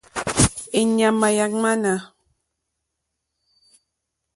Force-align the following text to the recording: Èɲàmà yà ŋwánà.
Èɲàmà 0.79 1.27
yà 1.37 1.45
ŋwánà. 1.53 1.93